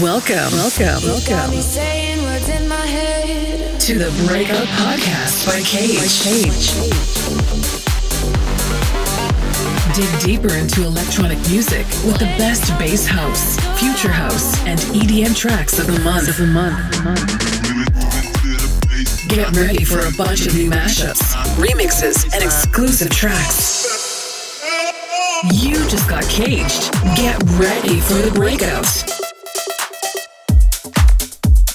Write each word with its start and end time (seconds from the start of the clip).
Welcome, 0.00 0.50
welcome, 0.54 1.04
welcome 1.04 1.60
saying 1.60 2.22
what's 2.22 2.48
in 2.48 2.66
my 2.66 2.76
head. 2.76 3.78
to 3.78 3.98
the 3.98 4.10
Breakout 4.26 4.66
Podcast 4.68 5.46
by 5.46 5.60
Cage. 5.60 6.72
Dig 9.94 10.20
deeper 10.22 10.56
into 10.56 10.84
electronic 10.86 11.36
music 11.50 11.84
with 12.06 12.18
the 12.18 12.32
best 12.38 12.72
bass 12.78 13.06
house, 13.06 13.56
future 13.78 14.10
house, 14.10 14.58
and 14.64 14.80
EDM 14.96 15.36
tracks 15.36 15.78
of 15.78 15.86
the 15.86 16.00
month. 16.00 16.26
Of 16.26 16.38
the 16.38 16.46
month. 16.46 16.80
Get 19.28 19.54
ready 19.54 19.84
for 19.84 19.98
a 19.98 20.12
bunch 20.16 20.46
of 20.46 20.54
new 20.54 20.70
mashups, 20.70 21.34
remixes, 21.56 22.32
and 22.32 22.42
exclusive 22.42 23.10
tracks. 23.10 23.82
You 25.52 25.74
just 25.90 26.08
got 26.08 26.24
caged. 26.30 26.90
Get 27.14 27.42
ready 27.58 28.00
for 28.00 28.14
the 28.14 28.32
breakout. 28.34 29.21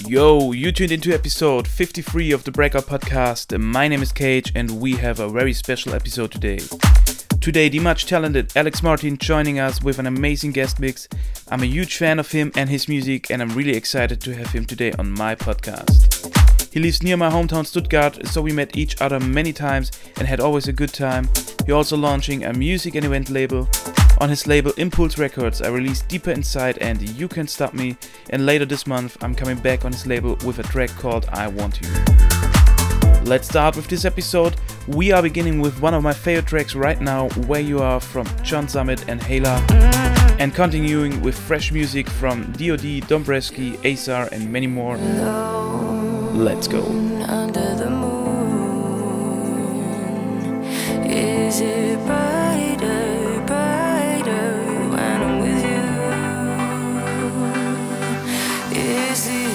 Yo, 0.08 0.54
you 0.54 0.72
tuned 0.72 0.94
into 0.94 1.14
episode 1.14 1.68
53 1.68 2.32
of 2.32 2.46
the 2.46 2.52
Breakout 2.52 2.86
Podcast. 2.86 3.60
My 3.60 3.90
name 3.90 4.02
is 4.02 4.14
Cage, 4.14 4.54
and 4.56 4.80
we 4.80 4.94
have 4.94 5.20
a 5.20 5.28
very 5.28 5.52
special 5.52 5.94
episode 5.94 6.32
today. 6.32 6.60
Today, 7.42 7.68
the 7.68 7.80
much 7.80 8.06
talented 8.06 8.56
Alex 8.56 8.82
Martin 8.82 9.18
joining 9.18 9.60
us 9.60 9.84
with 9.84 10.00
an 10.00 10.08
amazing 10.08 10.54
guest 10.54 10.80
mix. 10.80 11.10
I'm 11.50 11.62
a 11.62 11.66
huge 11.66 11.98
fan 11.98 12.20
of 12.20 12.32
him 12.32 12.54
and 12.56 12.70
his 12.70 12.88
music, 12.88 13.30
and 13.30 13.42
I'm 13.42 13.50
really 13.50 13.76
excited 13.76 14.22
to 14.22 14.34
have 14.34 14.50
him 14.52 14.64
today 14.64 14.94
on 14.94 15.12
my 15.12 15.36
podcast. 15.36 16.74
He 16.74 16.80
lives 16.80 17.04
near 17.04 17.18
my 17.18 17.30
hometown 17.30 17.66
Stuttgart, 17.66 18.28
so 18.28 18.42
we 18.42 18.54
met 18.54 18.78
each 18.78 19.02
other 19.02 19.20
many 19.20 19.52
times 19.52 19.92
and 20.18 20.26
had 20.26 20.40
always 20.40 20.70
a 20.70 20.74
good 20.74 20.94
time. 20.94 21.28
He 21.66 21.74
also 21.74 21.98
launching 21.98 22.46
a 22.46 22.54
music 22.54 22.96
and 22.96 23.04
event 23.04 23.30
label. 23.30 23.68
On 24.20 24.30
his 24.30 24.48
label 24.48 24.72
Impulse 24.78 25.20
Records, 25.20 25.62
I 25.62 25.68
released 25.68 26.08
Deeper 26.08 26.32
Inside 26.32 26.80
and 26.80 27.00
You 27.02 27.28
Can't 27.28 27.50
Stop 27.50 27.76
Me, 27.76 27.96
and 28.32 28.48
later 28.48 28.66
this 28.66 28.88
month 28.88 29.16
I'm 29.24 29.36
coming 29.36 29.58
back 29.58 29.86
on 29.86 29.92
his 29.92 30.08
label 30.08 30.38
with 30.44 30.58
a 30.58 30.64
track 30.64 30.90
called 30.90 31.28
I 31.32 31.48
Want 31.48 31.80
You. 31.82 31.90
Let's 33.24 33.48
start 33.48 33.76
with 33.76 33.88
this 33.88 34.06
episode. 34.06 34.56
We 34.88 35.12
are 35.12 35.22
beginning 35.22 35.62
with 35.62 35.80
one 35.82 35.94
of 35.94 36.02
my 36.02 36.14
favorite 36.14 36.48
tracks 36.48 36.74
right 36.74 37.00
now, 37.00 37.30
Where 37.46 37.62
You 37.62 37.80
Are 37.80 38.00
from 38.00 38.26
John 38.42 38.68
Summit 38.68 39.08
and 39.08 39.22
Hayla, 39.22 39.60
and 40.40 40.52
continuing 40.56 41.22
with 41.22 41.38
fresh 41.38 41.72
music 41.72 42.10
from 42.10 42.52
D.O.D, 42.54 43.02
Dombresky, 43.02 43.78
Aazar, 43.84 44.32
and 44.32 44.52
many 44.52 44.66
more. 44.66 44.98
Let's 46.34 46.68
go. 46.68 46.82
Is 51.06 51.62
it 51.62 52.00
brighter 52.06 53.17
you? 59.26 59.47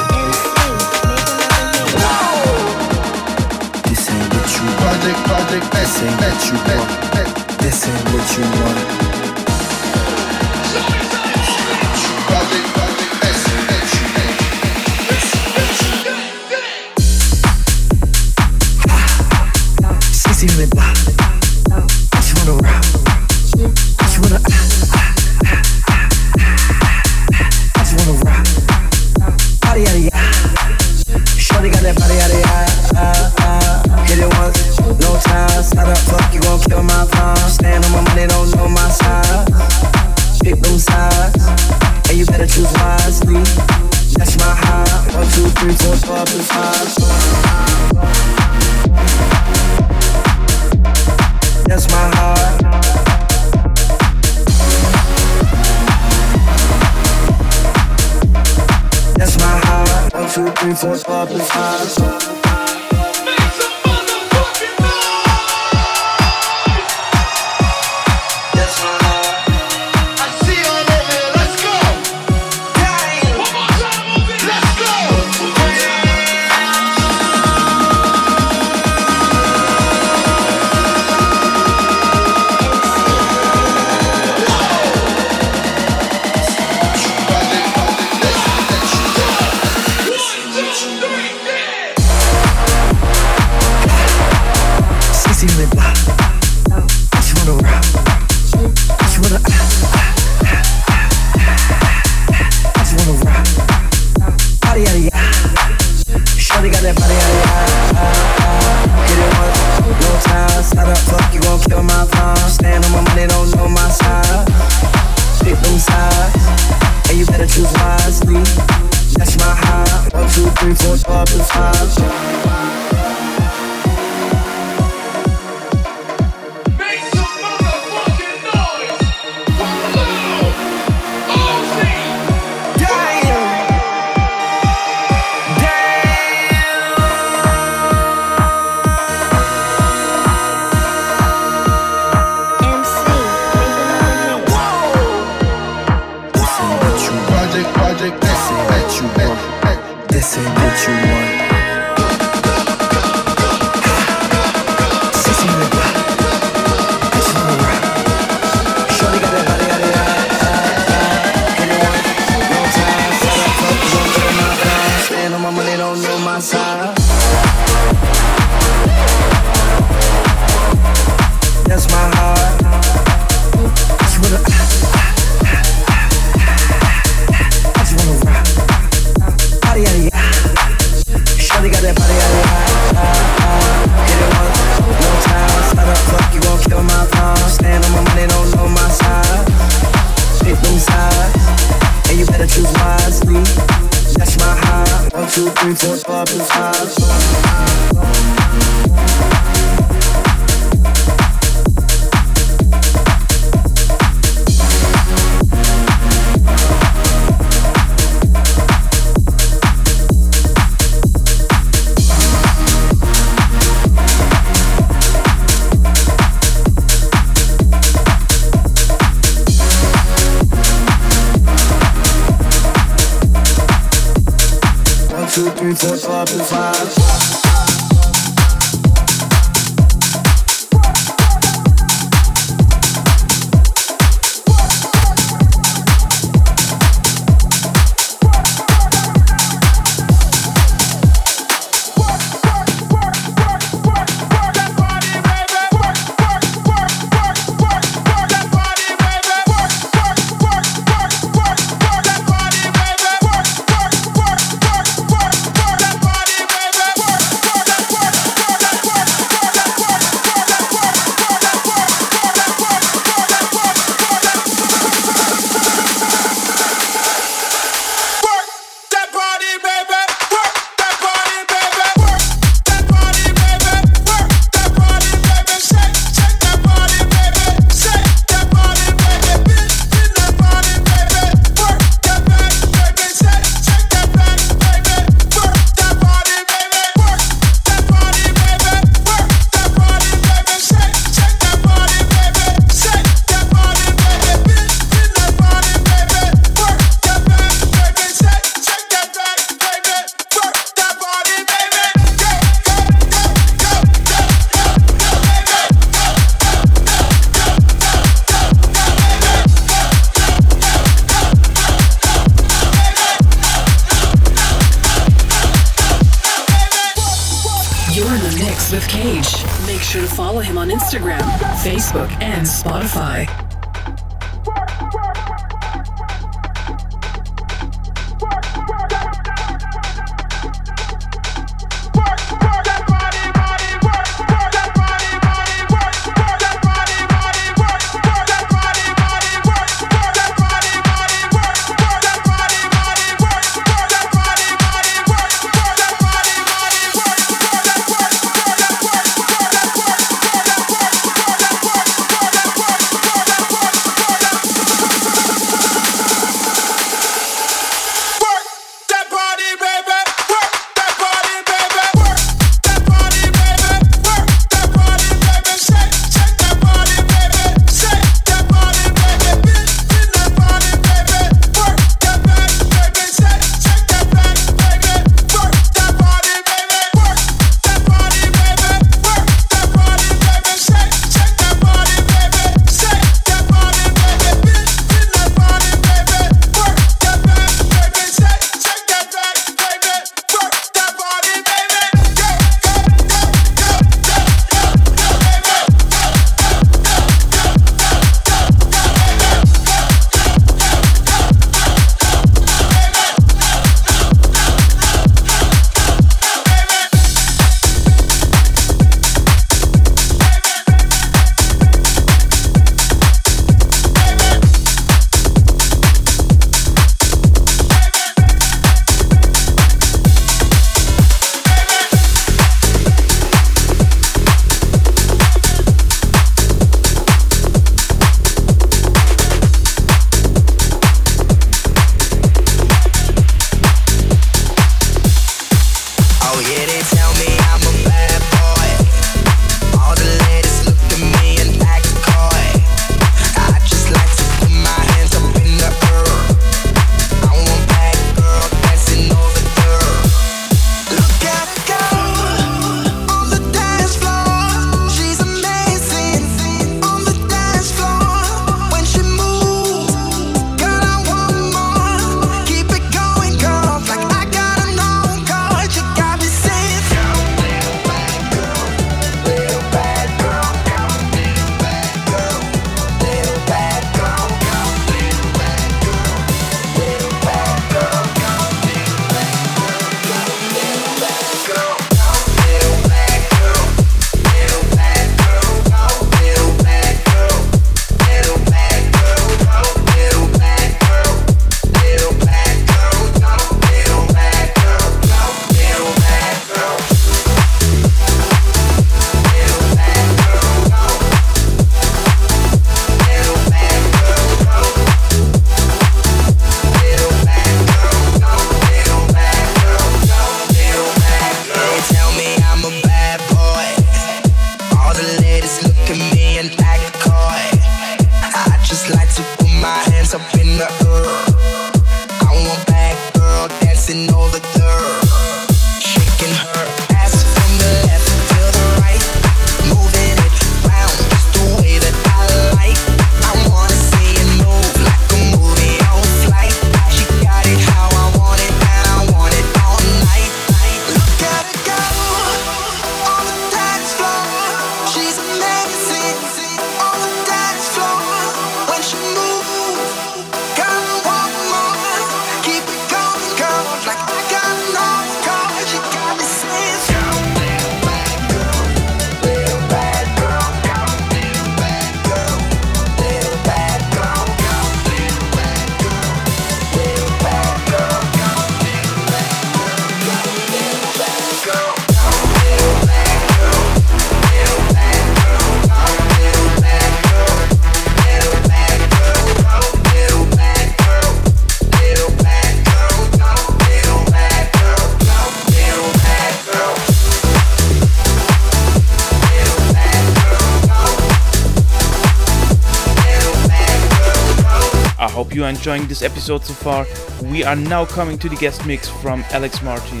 enjoying 595.56 595.86
this 595.86 596.02
episode 596.02 596.44
so 596.44 596.52
far. 596.52 596.86
We 597.30 597.42
are 597.42 597.56
now 597.56 597.86
coming 597.86 598.18
to 598.18 598.28
the 598.28 598.36
guest 598.36 598.66
mix 598.66 598.88
from 598.88 599.24
Alex 599.30 599.62
Martin. 599.62 600.00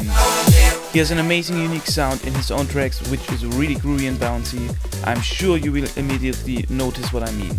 He 0.92 0.98
has 0.98 1.10
an 1.10 1.18
amazing 1.18 1.58
unique 1.58 1.86
sound 1.86 2.24
in 2.26 2.34
his 2.34 2.50
own 2.50 2.66
tracks 2.66 2.98
which 3.10 3.30
is 3.32 3.44
really 3.46 3.74
groovy 3.76 4.08
and 4.08 4.18
bouncy. 4.18 4.64
I'm 5.04 5.20
sure 5.20 5.56
you 5.56 5.72
will 5.72 5.88
immediately 5.96 6.66
notice 6.68 7.12
what 7.12 7.22
I 7.22 7.32
mean. 7.32 7.54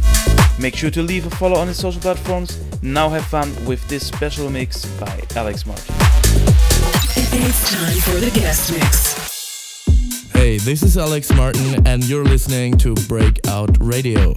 Make 0.60 0.76
sure 0.76 0.92
to 0.92 1.02
leave 1.02 1.26
a 1.26 1.30
follow 1.32 1.58
on 1.58 1.68
his 1.68 1.78
social 1.78 2.02
platforms. 2.02 2.60
Now 2.84 3.10
have 3.10 3.26
fun 3.26 3.50
with 3.66 3.88
this 3.88 4.06
special 4.06 4.50
mix 4.50 4.86
by 5.00 5.22
Alex 5.36 5.66
Martin. 5.66 5.96
It's 7.40 7.72
time 7.72 7.98
for 8.02 8.20
the 8.20 8.32
guest 8.40 8.72
mix. 8.72 10.32
Hey, 10.34 10.58
this 10.58 10.84
is 10.84 10.98
Alex 10.98 11.34
Martin 11.34 11.88
and 11.88 12.04
you're 12.08 12.26
listening 12.26 12.78
to 12.78 12.94
Breakout 13.08 13.76
Radio. 13.80 14.36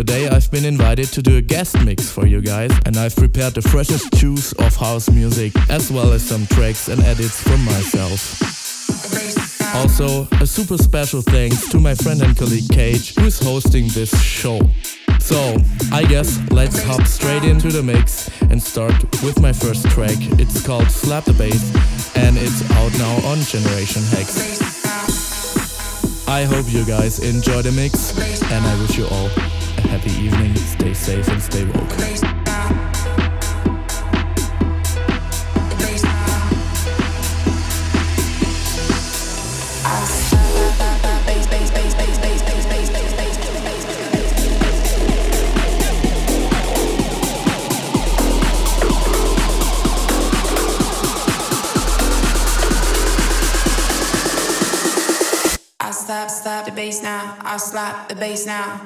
Today 0.00 0.30
I've 0.30 0.50
been 0.50 0.64
invited 0.64 1.08
to 1.08 1.20
do 1.20 1.36
a 1.36 1.42
guest 1.42 1.78
mix 1.84 2.10
for 2.10 2.26
you 2.26 2.40
guys 2.40 2.70
and 2.86 2.96
I've 2.96 3.14
prepared 3.14 3.52
the 3.52 3.60
freshest 3.60 4.10
juice 4.14 4.52
of 4.52 4.74
house 4.74 5.10
music 5.10 5.52
as 5.68 5.92
well 5.92 6.14
as 6.14 6.22
some 6.22 6.46
tracks 6.46 6.88
and 6.88 7.02
edits 7.02 7.42
from 7.42 7.62
myself. 7.66 8.40
Also, 9.74 10.26
a 10.40 10.46
super 10.46 10.78
special 10.78 11.20
thanks 11.20 11.68
to 11.68 11.78
my 11.78 11.94
friend 11.94 12.22
and 12.22 12.34
colleague 12.34 12.70
Cage, 12.70 13.14
who 13.14 13.26
is 13.26 13.38
hosting 13.40 13.88
this 13.88 14.10
show. 14.22 14.58
So, 15.18 15.54
I 15.92 16.04
guess 16.04 16.40
let's 16.50 16.82
hop 16.82 17.06
straight 17.06 17.44
into 17.44 17.68
the 17.68 17.82
mix 17.82 18.30
and 18.48 18.62
start 18.62 18.94
with 19.22 19.38
my 19.38 19.52
first 19.52 19.86
track. 19.90 20.16
It's 20.40 20.64
called 20.66 20.90
Slap 20.90 21.24
the 21.24 21.34
Bass 21.34 22.16
and 22.16 22.38
it's 22.38 22.62
out 22.70 22.92
now 22.96 23.16
on 23.28 23.38
Generation 23.40 24.00
Hex. 24.16 24.62
I 26.26 26.44
hope 26.44 26.72
you 26.72 26.86
guys 26.86 27.18
enjoy 27.18 27.60
the 27.60 27.72
mix 27.72 28.16
and 28.50 28.64
I 28.64 28.80
wish 28.80 28.96
you 28.96 29.06
all 29.08 29.59
Happy 29.88 30.10
evening, 30.10 30.54
stay 30.56 30.94
safe 30.94 31.28
and 31.28 31.42
stay 31.42 31.64
woke. 31.64 31.90
Slap, 56.10 56.28
slap 56.28 56.64
the 56.66 56.72
bass 56.72 57.02
now. 57.04 57.36
I 57.40 57.56
slap 57.56 58.08
the 58.08 58.16
bass 58.16 58.44
now. 58.44 58.84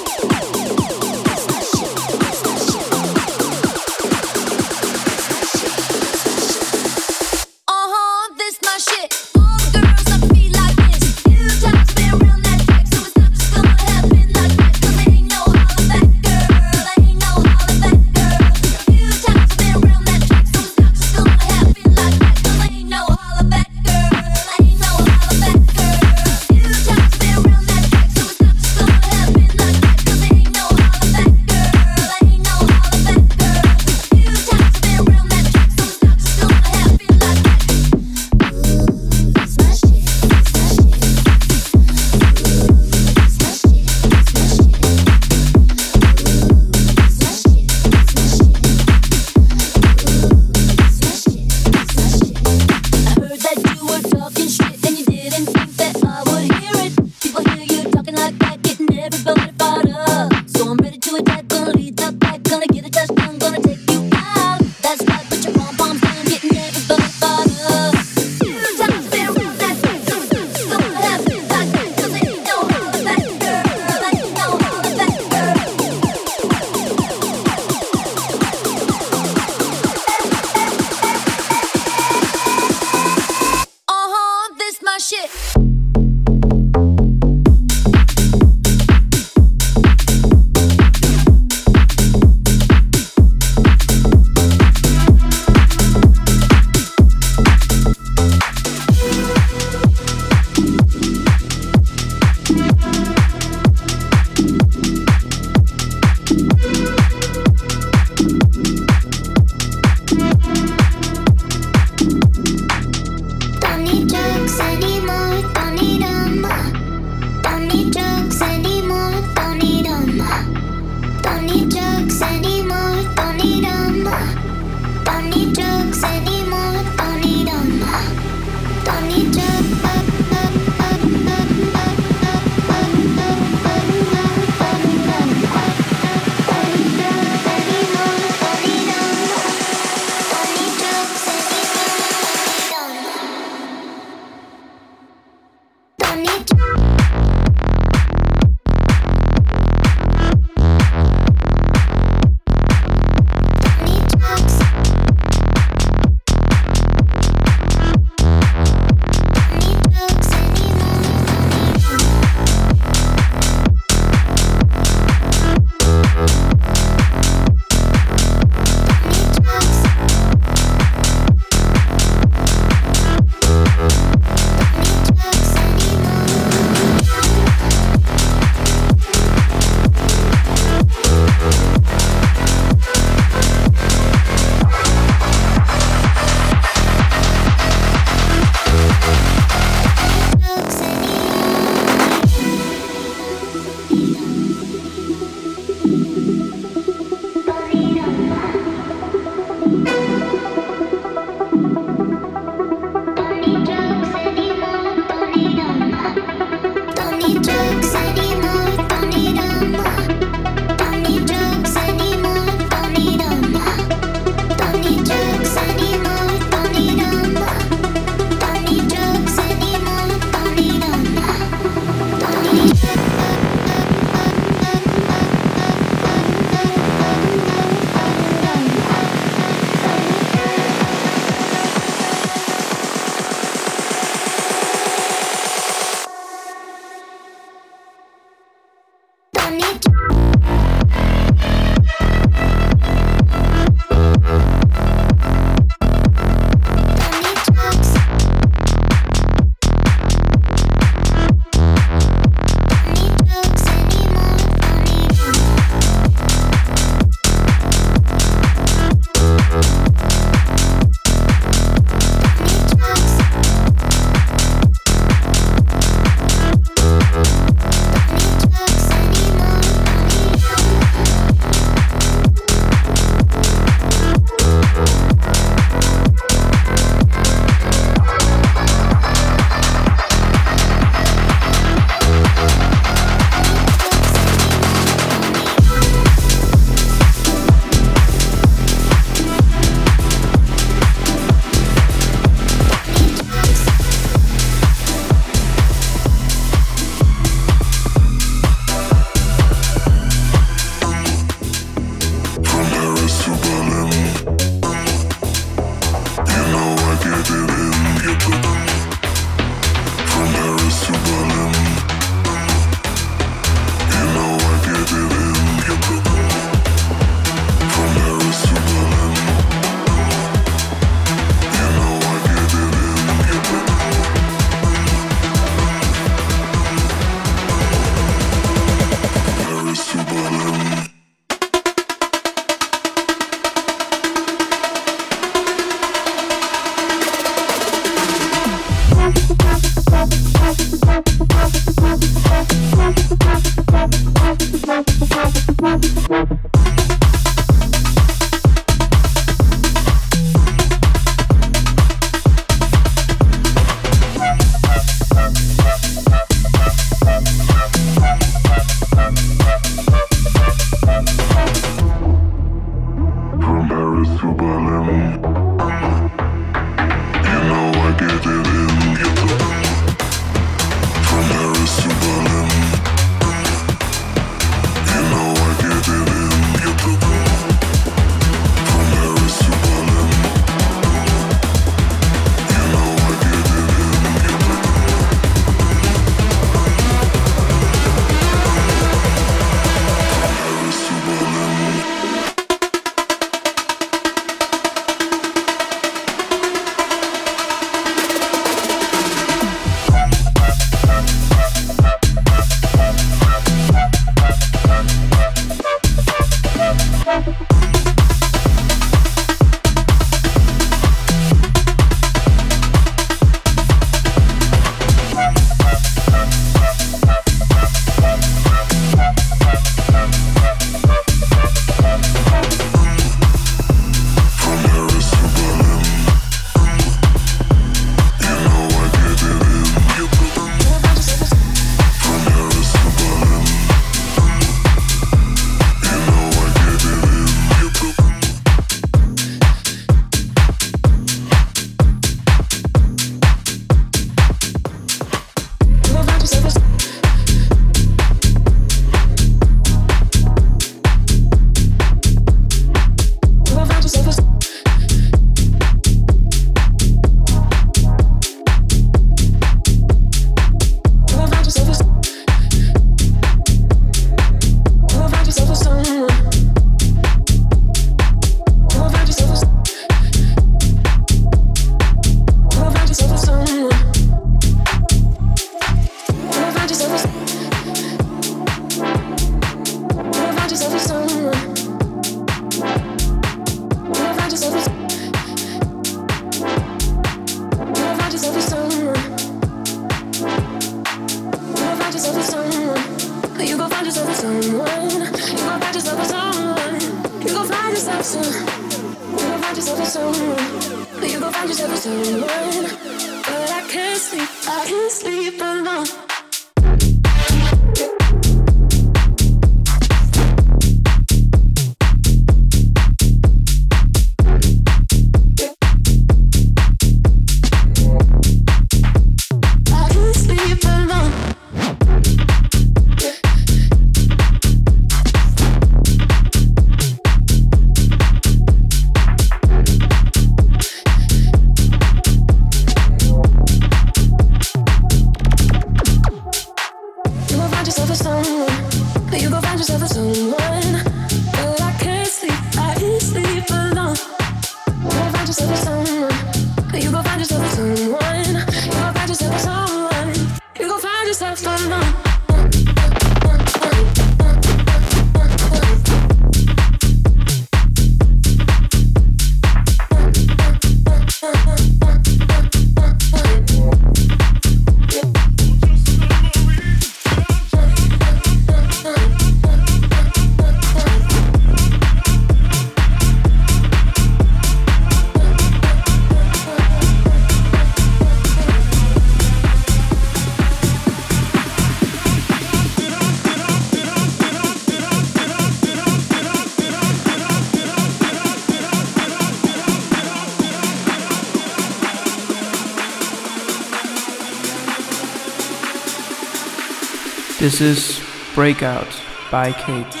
This 597.51 597.99
is 597.99 598.33
Breakout 598.33 598.87
by 599.29 599.51
Kate. 599.51 600.00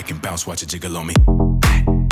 back 0.00 0.10
and 0.10 0.22
bounce, 0.22 0.46
watch 0.46 0.62
a 0.62 0.66
jiggle 0.66 0.96
on 0.96 1.06
me. 1.08 2.09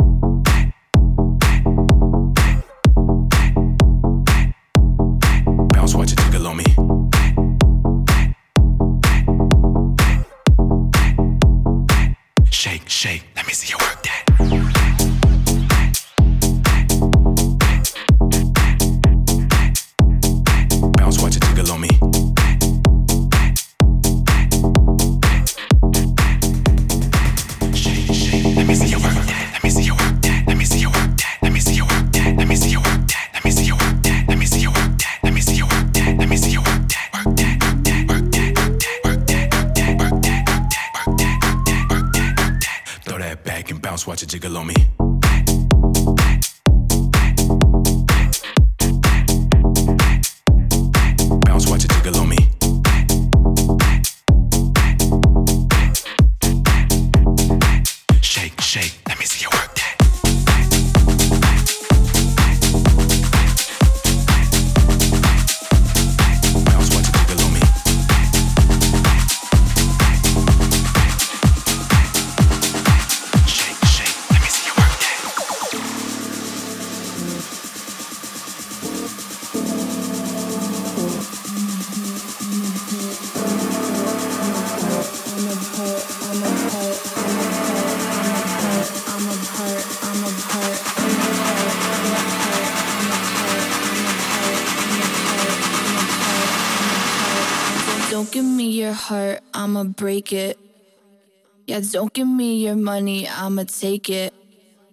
Don't 101.93 102.13
give 102.13 102.29
me 102.29 102.65
your 102.65 102.77
money, 102.77 103.27
I'ma 103.27 103.65
take 103.65 104.11
it. 104.11 104.35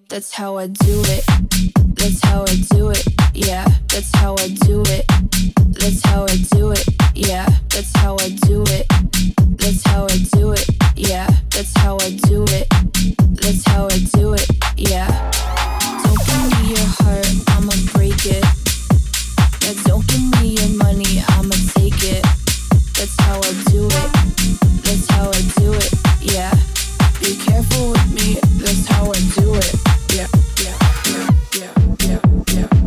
That's 0.07 0.31
how 0.31 0.57
I 0.57 0.67
do 0.67 1.01
it. 1.07 1.25
That's 1.95 2.23
how 2.23 2.43
I 2.43 2.55
do 2.71 2.89
it. 2.89 3.05
Yeah, 3.33 3.67
that's 3.89 4.15
how 4.15 4.35
I 4.39 4.47
do 4.47 4.81
it. 4.87 5.05
That's 5.67 6.01
how 6.05 6.23
I 6.23 6.37
do 6.53 6.71
it. 6.71 6.85
Yeah, 7.13 7.49
that's 7.69 7.91
how 7.97 8.15
I 8.19 8.29
do 8.29 8.63
it. 8.67 8.87
That's 9.57 9.83
how 9.85 10.05
I 10.05 10.17
do 10.31 10.53
it. 10.53 10.74
yeah. 32.51 32.84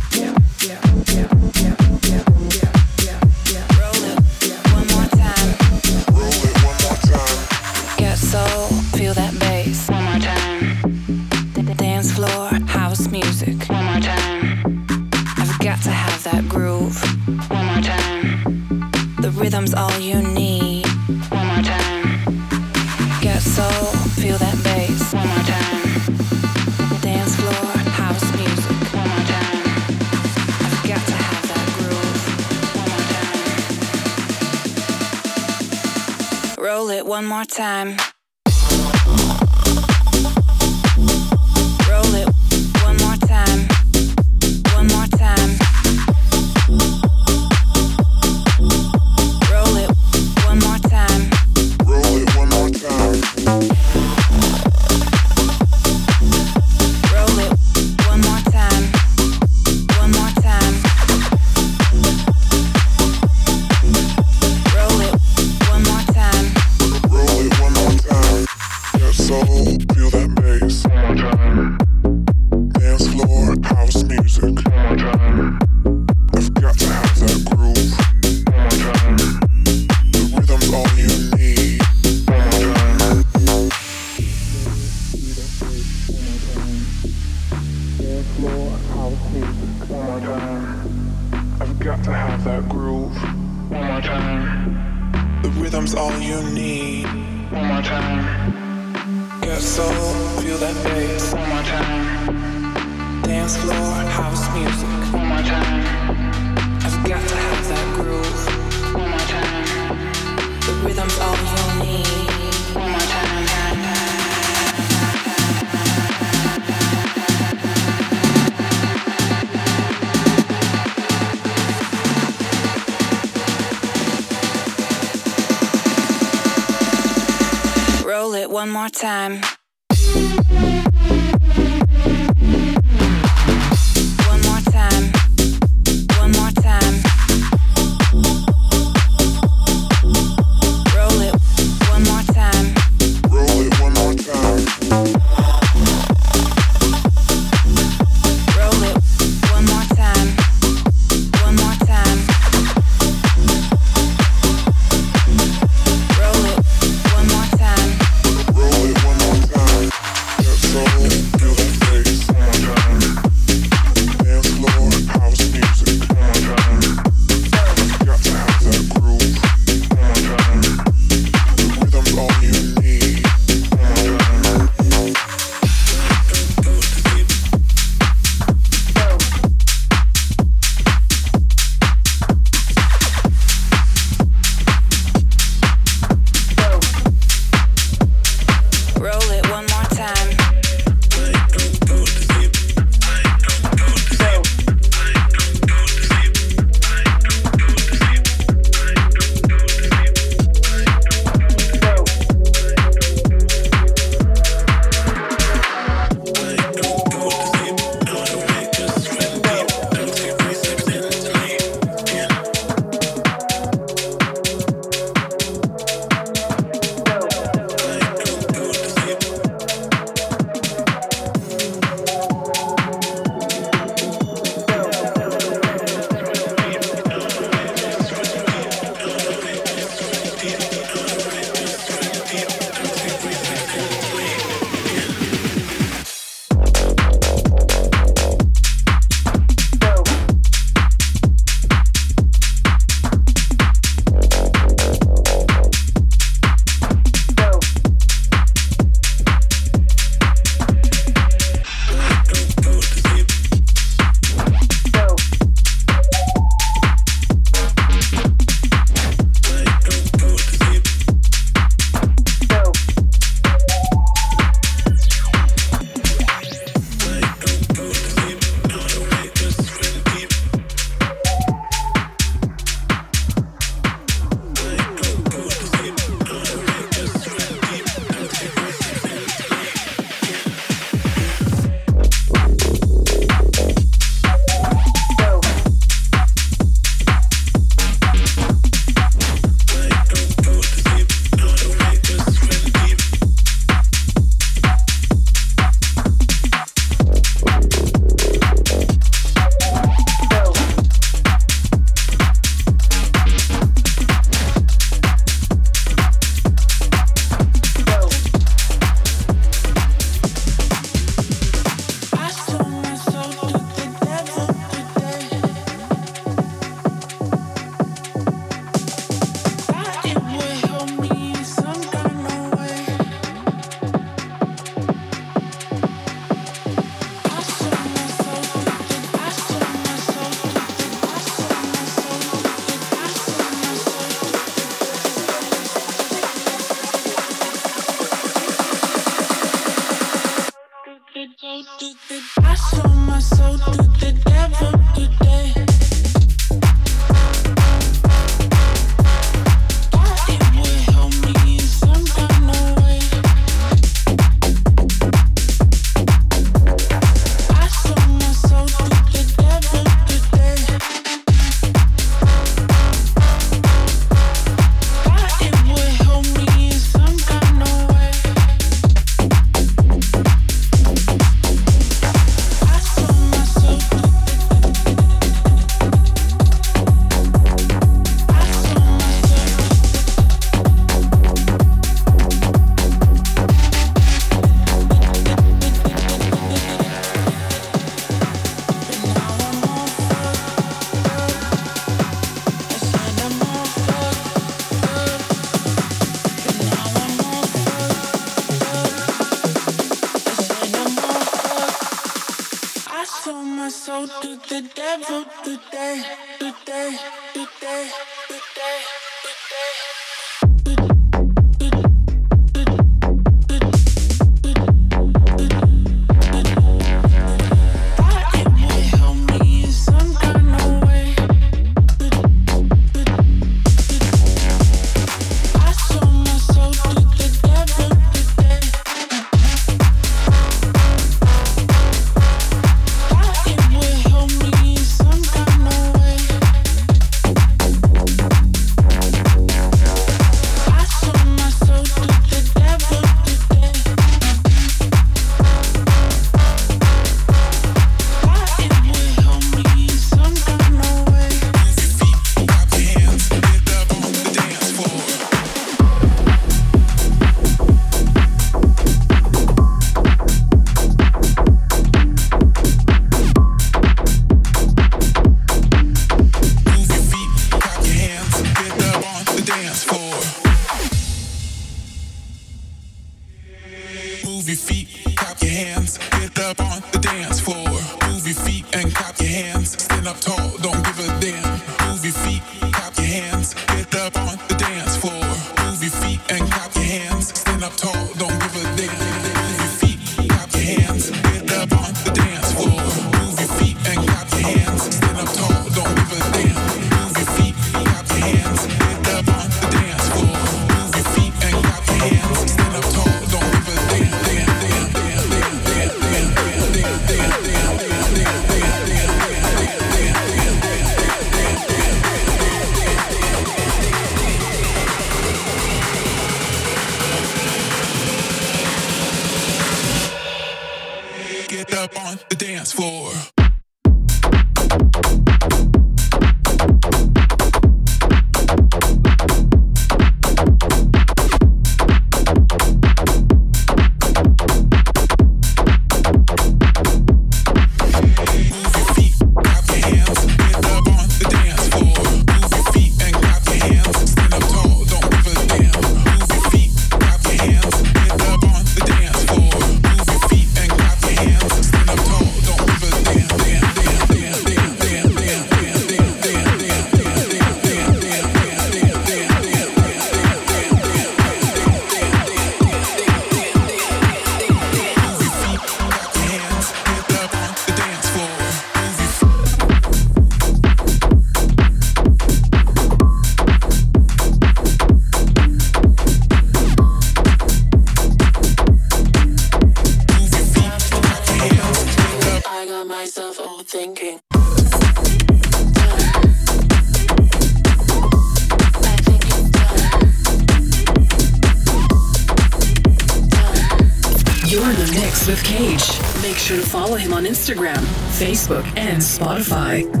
Instagram, 597.41 597.81
Facebook, 598.19 598.65
and 598.77 599.01
Spotify. 599.01 600.00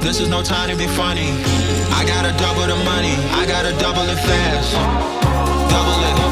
This 0.00 0.18
is 0.18 0.28
no 0.28 0.42
time 0.42 0.70
to 0.70 0.76
be 0.76 0.86
funny. 0.86 1.30
I 1.92 2.04
gotta 2.06 2.32
double 2.38 2.66
the 2.66 2.82
money. 2.84 3.14
I 3.32 3.44
gotta 3.46 3.72
double 3.78 4.08
it 4.08 4.16
fast. 4.16 4.72
Double 5.70 6.26
it. 6.26 6.29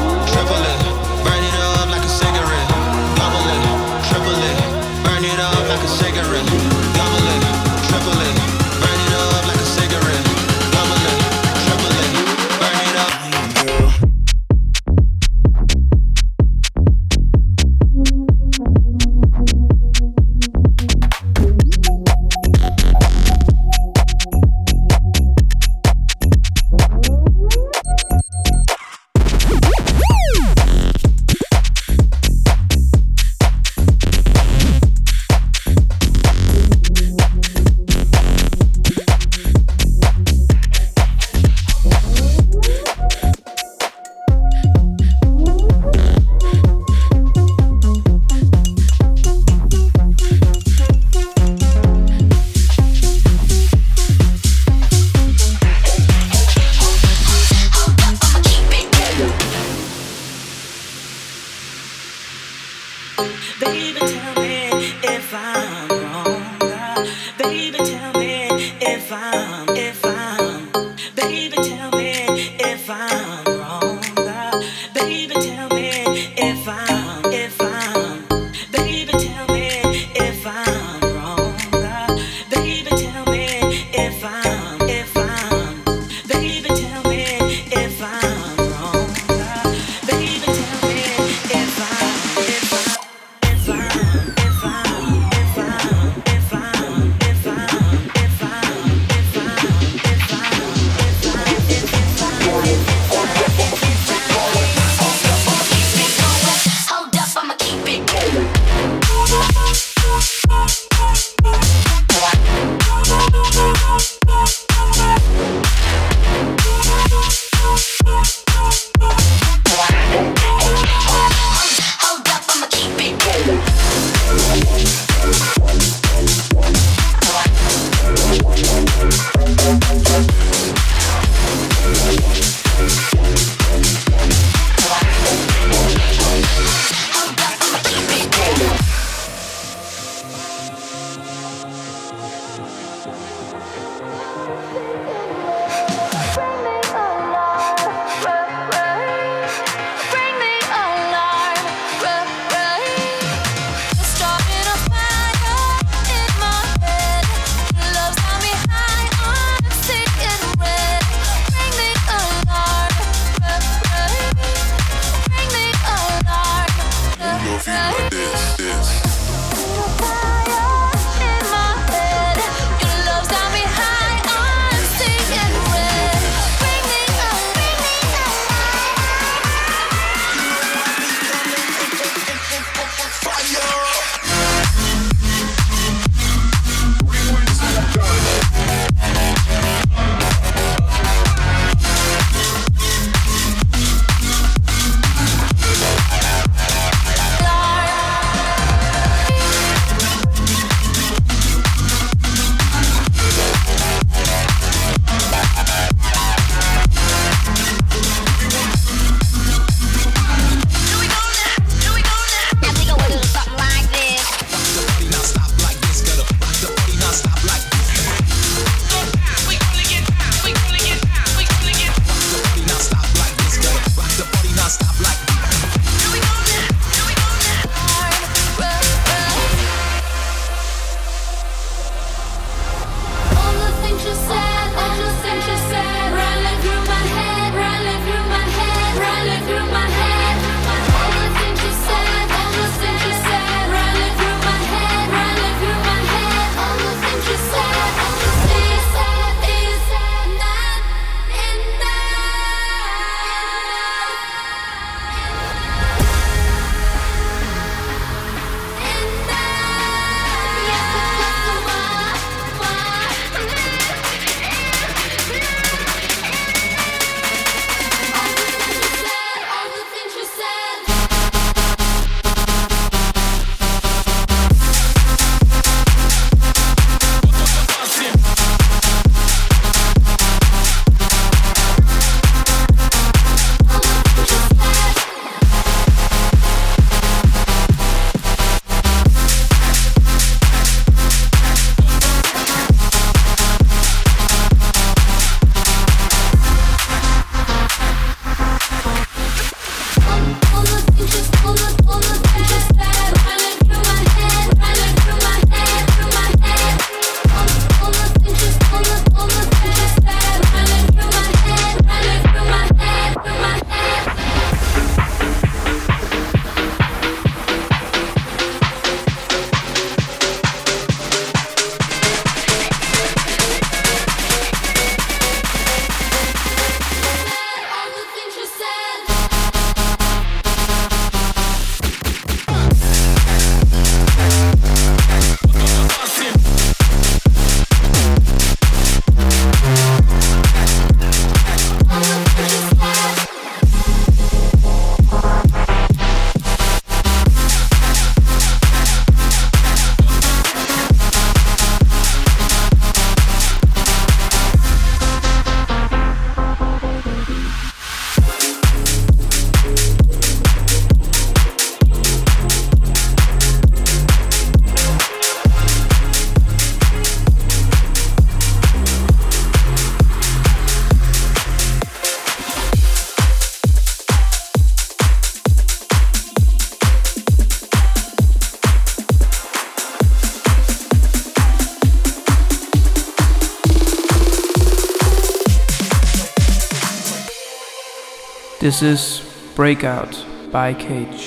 This 388.69 388.83
is 388.83 389.53
Breakout 389.55 390.13
by 390.51 390.75
KHAG3. 390.75 391.18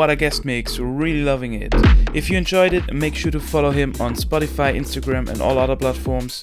What 0.00 0.08
a 0.08 0.16
guest 0.16 0.46
mix, 0.46 0.78
really 0.78 1.22
loving 1.22 1.52
it. 1.52 1.74
If 2.14 2.30
you 2.30 2.38
enjoyed 2.38 2.72
it, 2.72 2.90
make 2.90 3.14
sure 3.14 3.30
to 3.32 3.38
follow 3.38 3.70
him 3.70 3.92
on 4.00 4.14
Spotify, 4.14 4.74
Instagram, 4.74 5.28
and 5.28 5.42
all 5.42 5.58
other 5.58 5.76
platforms. 5.76 6.40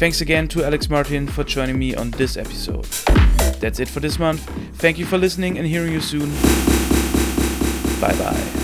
Thanks 0.00 0.22
again 0.22 0.48
to 0.48 0.64
Alex 0.64 0.88
Martin 0.88 1.26
for 1.26 1.44
joining 1.44 1.78
me 1.78 1.94
on 1.94 2.12
this 2.12 2.38
episode. 2.38 2.86
That's 3.60 3.78
it 3.78 3.88
for 3.88 4.00
this 4.00 4.18
month. 4.18 4.40
Thank 4.78 4.96
you 4.96 5.04
for 5.04 5.18
listening 5.18 5.58
and 5.58 5.66
hearing 5.66 5.92
you 5.92 6.00
soon. 6.00 6.30
Bye 8.00 8.16
bye. 8.16 8.57